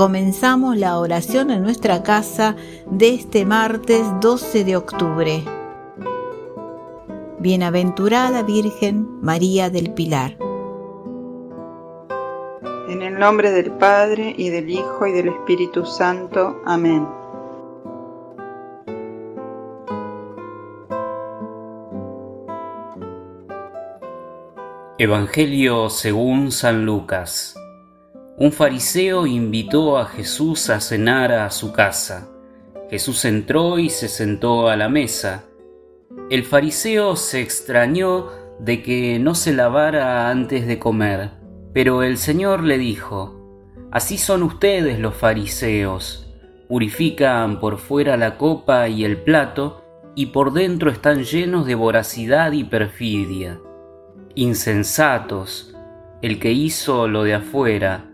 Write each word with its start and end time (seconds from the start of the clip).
Comenzamos 0.00 0.78
la 0.78 0.98
oración 0.98 1.50
en 1.50 1.62
nuestra 1.62 2.02
casa 2.02 2.56
de 2.90 3.12
este 3.12 3.44
martes 3.44 4.06
12 4.22 4.64
de 4.64 4.74
octubre. 4.74 5.44
Bienaventurada 7.38 8.42
Virgen 8.42 9.20
María 9.20 9.68
del 9.68 9.92
Pilar. 9.92 10.38
En 12.88 13.02
el 13.02 13.18
nombre 13.18 13.50
del 13.50 13.72
Padre 13.72 14.34
y 14.38 14.48
del 14.48 14.70
Hijo 14.70 15.06
y 15.06 15.12
del 15.12 15.28
Espíritu 15.28 15.84
Santo. 15.84 16.62
Amén. 16.64 17.06
Evangelio 24.96 25.90
según 25.90 26.52
San 26.52 26.86
Lucas 26.86 27.59
un 28.40 28.52
fariseo 28.52 29.26
invitó 29.26 29.98
a 29.98 30.06
Jesús 30.06 30.70
a 30.70 30.80
cenar 30.80 31.30
a 31.30 31.50
su 31.50 31.74
casa. 31.74 32.30
Jesús 32.88 33.26
entró 33.26 33.78
y 33.78 33.90
se 33.90 34.08
sentó 34.08 34.70
a 34.70 34.76
la 34.76 34.88
mesa. 34.88 35.44
El 36.30 36.44
fariseo 36.44 37.16
se 37.16 37.42
extrañó 37.42 38.28
de 38.58 38.82
que 38.82 39.18
no 39.18 39.34
se 39.34 39.52
lavara 39.52 40.30
antes 40.30 40.66
de 40.66 40.78
comer, 40.78 41.32
pero 41.74 42.02
el 42.02 42.16
Señor 42.16 42.64
le 42.64 42.78
dijo, 42.78 43.36
Así 43.90 44.16
son 44.16 44.42
ustedes 44.42 44.98
los 44.98 45.14
fariseos, 45.14 46.32
purifican 46.66 47.60
por 47.60 47.76
fuera 47.76 48.16
la 48.16 48.38
copa 48.38 48.88
y 48.88 49.04
el 49.04 49.18
plato, 49.18 49.84
y 50.14 50.26
por 50.26 50.54
dentro 50.54 50.90
están 50.90 51.24
llenos 51.24 51.66
de 51.66 51.74
voracidad 51.74 52.52
y 52.52 52.64
perfidia. 52.64 53.60
Insensatos, 54.34 55.76
el 56.22 56.40
que 56.40 56.52
hizo 56.52 57.06
lo 57.06 57.22
de 57.24 57.34
afuera, 57.34 58.09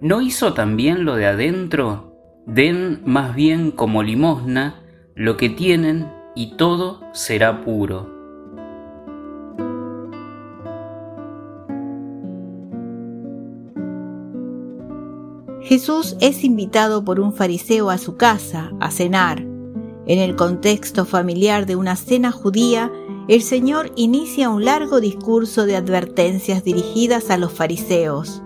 ¿No 0.00 0.20
hizo 0.20 0.52
también 0.52 1.04
lo 1.06 1.16
de 1.16 1.26
adentro? 1.26 2.12
Den 2.46 3.00
más 3.06 3.34
bien 3.34 3.70
como 3.70 4.02
limosna 4.02 4.82
lo 5.14 5.38
que 5.38 5.48
tienen 5.48 6.12
y 6.34 6.56
todo 6.56 7.00
será 7.12 7.64
puro. 7.64 8.14
Jesús 15.62 16.16
es 16.20 16.44
invitado 16.44 17.02
por 17.04 17.18
un 17.18 17.32
fariseo 17.32 17.90
a 17.90 17.98
su 17.98 18.16
casa 18.16 18.72
a 18.78 18.90
cenar. 18.90 19.40
En 20.06 20.20
el 20.20 20.36
contexto 20.36 21.06
familiar 21.06 21.66
de 21.66 21.74
una 21.74 21.96
cena 21.96 22.30
judía, 22.30 22.92
el 23.28 23.42
Señor 23.42 23.90
inicia 23.96 24.50
un 24.50 24.64
largo 24.64 25.00
discurso 25.00 25.66
de 25.66 25.74
advertencias 25.74 26.62
dirigidas 26.62 27.30
a 27.30 27.38
los 27.38 27.52
fariseos. 27.52 28.42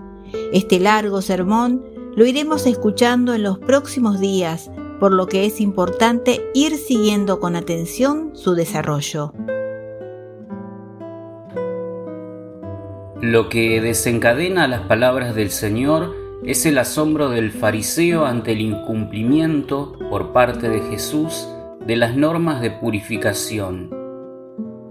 Este 0.53 0.79
largo 0.79 1.21
sermón 1.21 1.83
lo 2.15 2.25
iremos 2.25 2.65
escuchando 2.65 3.33
en 3.33 3.43
los 3.43 3.59
próximos 3.59 4.19
días, 4.19 4.69
por 4.99 5.13
lo 5.13 5.27
que 5.27 5.45
es 5.45 5.61
importante 5.61 6.49
ir 6.53 6.77
siguiendo 6.77 7.39
con 7.39 7.55
atención 7.55 8.31
su 8.33 8.53
desarrollo. 8.53 9.33
Lo 13.21 13.49
que 13.49 13.81
desencadena 13.81 14.67
las 14.67 14.81
palabras 14.81 15.35
del 15.35 15.51
Señor 15.51 16.15
es 16.43 16.65
el 16.65 16.79
asombro 16.79 17.29
del 17.29 17.51
fariseo 17.51 18.25
ante 18.25 18.53
el 18.53 18.61
incumplimiento 18.61 19.93
por 20.09 20.33
parte 20.33 20.69
de 20.69 20.81
Jesús 20.81 21.47
de 21.85 21.95
las 21.95 22.15
normas 22.15 22.61
de 22.61 22.71
purificación. 22.71 23.89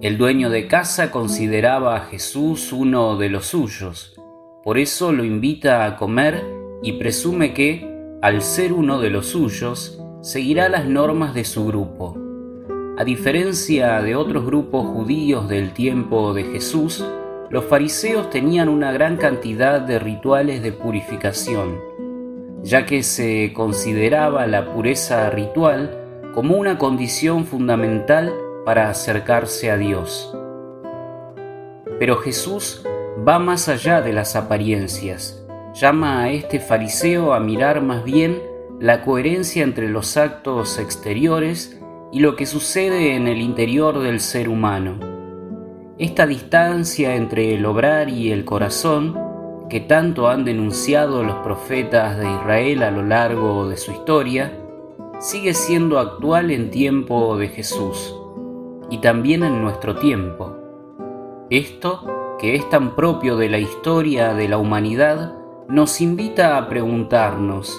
El 0.00 0.17
dueño 0.17 0.49
de 0.49 0.69
casa 0.69 1.11
consideraba 1.11 1.97
a 1.97 2.00
Jesús 2.00 2.73
uno 2.73 3.17
de 3.17 3.29
los 3.31 3.47
suyos, 3.47 4.15
por 4.62 4.78
eso 4.78 5.12
lo 5.12 5.25
invita 5.25 5.87
a 5.87 5.97
comer 5.97 6.44
y 6.82 6.93
presume 6.93 7.54
que, 7.54 7.88
al 8.21 8.43
ser 8.43 8.72
uno 8.72 9.00
de 9.00 9.10
los 9.10 9.26
suyos, 9.26 10.03
seguirá 10.21 10.69
las 10.69 10.87
normas 10.87 11.34
de 11.34 11.44
su 11.44 11.66
grupo. 11.66 12.16
A 12.99 13.04
diferencia 13.04 14.03
de 14.03 14.15
otros 14.15 14.44
grupos 14.44 14.87
judíos 14.87 15.49
del 15.49 15.72
tiempo 15.72 16.34
de 16.34 16.44
Jesús, 16.44 17.03
los 17.49 17.65
fariseos 17.65 18.28
tenían 18.28 18.69
una 18.69 18.93
gran 18.93 19.16
cantidad 19.16 19.81
de 19.81 19.99
rituales 19.99 20.62
de 20.62 20.72
purificación, 20.72 21.81
ya 22.62 22.84
que 22.84 23.03
se 23.03 23.53
consideraba 23.54 24.47
la 24.47 24.75
pureza 24.75 25.31
ritual 25.31 25.97
como 26.34 26.56
una 26.56 26.76
condición 26.76 27.47
fundamental 27.47 28.34
para 28.66 28.91
acercarse 28.91 29.70
a 29.70 29.78
Dios. 29.78 30.37
Pero 31.99 32.19
Jesús 32.19 32.84
va 33.26 33.38
más 33.38 33.69
allá 33.69 34.00
de 34.00 34.12
las 34.12 34.36
apariencias. 34.36 35.44
Llama 35.75 36.22
a 36.22 36.31
este 36.31 36.58
fariseo 36.58 37.32
a 37.34 37.41
mirar 37.41 37.82
más 37.82 38.04
bien 38.04 38.42
la 38.81 39.03
coherencia 39.03 39.62
entre 39.62 39.88
los 39.88 40.16
actos 40.16 40.78
exteriores 40.78 41.78
y 42.12 42.20
lo 42.20 42.34
que 42.34 42.47
sucede 42.47 43.14
en 43.14 43.28
el 43.28 43.41
interior 43.41 44.00
del 44.00 44.20
ser 44.20 44.48
humano. 44.48 44.98
Esta 45.98 46.26
distancia 46.26 47.14
entre 47.14 47.54
el 47.54 47.66
obrar 47.66 48.08
y 48.08 48.32
el 48.32 48.44
corazón, 48.44 49.19
que 49.69 49.81
tanto 49.81 50.28
han 50.28 50.44
denunciado 50.44 51.22
los 51.22 51.37
profetas 51.37 52.19
de 52.19 52.25
Israel 52.25 52.82
a 52.82 52.91
lo 52.91 53.04
largo 53.04 53.69
de 53.69 53.76
su 53.76 53.92
historia, 53.92 54.58
sigue 55.20 55.52
siendo 55.52 55.98
actual 55.98 56.50
en 56.50 56.70
tiempo 56.70 57.37
de 57.37 57.48
Jesús 57.48 58.16
y 58.88 58.98
también 58.98 59.44
en 59.44 59.62
nuestro 59.62 59.97
tiempo. 59.97 60.56
Esto 61.50 62.19
que 62.41 62.55
es 62.55 62.67
tan 62.71 62.97
propio 62.97 63.37
de 63.37 63.51
la 63.51 63.59
historia 63.59 64.33
de 64.33 64.49
la 64.49 64.56
humanidad, 64.56 65.34
nos 65.69 66.01
invita 66.01 66.56
a 66.56 66.69
preguntarnos, 66.71 67.78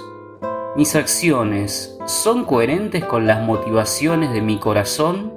¿mis 0.75 0.95
acciones 0.95 1.97
son 2.05 2.45
coherentes 2.45 3.03
con 3.03 3.25
las 3.25 3.43
motivaciones 3.43 4.31
de 4.31 4.41
mi 4.43 4.59
corazón? 4.59 5.33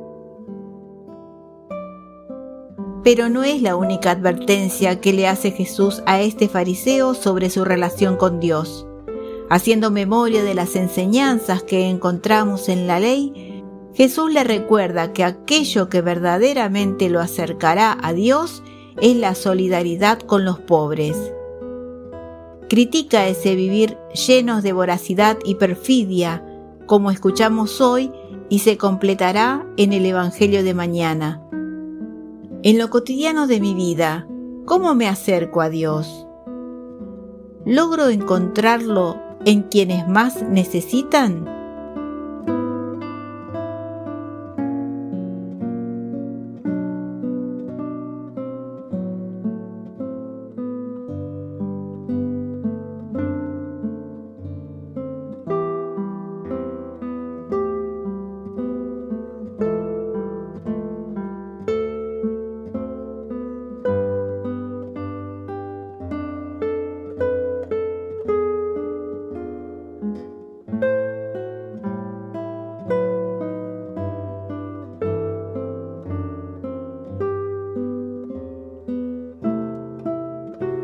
Pero 3.02 3.30
no 3.30 3.44
es 3.44 3.62
la 3.62 3.76
única 3.76 4.10
advertencia 4.10 5.00
que 5.00 5.14
le 5.14 5.26
hace 5.26 5.52
Jesús 5.52 6.02
a 6.04 6.20
este 6.20 6.46
fariseo 6.46 7.14
sobre 7.14 7.48
su 7.48 7.64
relación 7.64 8.16
con 8.16 8.40
Dios. 8.40 8.86
Haciendo 9.48 9.90
memoria 9.90 10.44
de 10.44 10.54
las 10.54 10.76
enseñanzas 10.76 11.62
que 11.62 11.88
encontramos 11.88 12.68
en 12.68 12.86
la 12.86 13.00
ley, 13.00 13.62
Jesús 13.94 14.30
le 14.30 14.44
recuerda 14.44 15.14
que 15.14 15.24
aquello 15.24 15.88
que 15.88 16.02
verdaderamente 16.02 17.08
lo 17.08 17.20
acercará 17.20 17.96
a 18.02 18.12
Dios 18.12 18.62
es 19.00 19.16
la 19.16 19.34
solidaridad 19.34 20.20
con 20.20 20.44
los 20.44 20.58
pobres. 20.58 21.16
Critica 22.68 23.26
ese 23.26 23.54
vivir 23.54 23.96
llenos 24.26 24.62
de 24.62 24.72
voracidad 24.72 25.38
y 25.44 25.56
perfidia, 25.56 26.44
como 26.86 27.10
escuchamos 27.10 27.80
hoy 27.80 28.10
y 28.48 28.60
se 28.60 28.76
completará 28.76 29.66
en 29.76 29.92
el 29.92 30.06
Evangelio 30.06 30.62
de 30.62 30.74
mañana. 30.74 31.42
En 32.62 32.78
lo 32.78 32.88
cotidiano 32.90 33.46
de 33.46 33.60
mi 33.60 33.74
vida, 33.74 34.26
¿cómo 34.64 34.94
me 34.94 35.08
acerco 35.08 35.60
a 35.60 35.68
Dios? 35.68 36.26
¿Logro 37.66 38.08
encontrarlo 38.08 39.18
en 39.44 39.62
quienes 39.62 40.08
más 40.08 40.42
necesitan? 40.42 41.63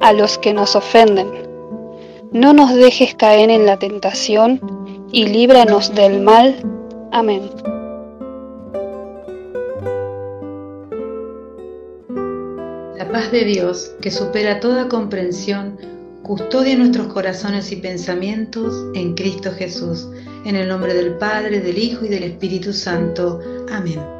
a 0.00 0.12
los 0.12 0.38
que 0.38 0.52
nos 0.52 0.76
ofenden. 0.76 1.30
No 2.32 2.52
nos 2.52 2.74
dejes 2.74 3.14
caer 3.14 3.50
en 3.50 3.66
la 3.66 3.78
tentación 3.78 4.60
y 5.12 5.26
líbranos 5.26 5.94
del 5.94 6.20
mal. 6.20 6.56
Amén. 7.12 7.50
La 12.96 13.10
paz 13.10 13.32
de 13.32 13.44
Dios, 13.44 13.92
que 14.00 14.10
supera 14.10 14.60
toda 14.60 14.88
comprensión, 14.88 15.78
custodia 16.22 16.76
nuestros 16.76 17.08
corazones 17.08 17.72
y 17.72 17.76
pensamientos 17.76 18.86
en 18.94 19.14
Cristo 19.14 19.50
Jesús. 19.52 20.08
En 20.44 20.54
el 20.56 20.68
nombre 20.68 20.94
del 20.94 21.18
Padre, 21.18 21.60
del 21.60 21.76
Hijo 21.76 22.04
y 22.04 22.08
del 22.08 22.22
Espíritu 22.22 22.72
Santo. 22.72 23.40
Amén. 23.70 24.19